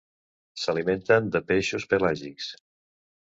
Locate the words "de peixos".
1.35-1.87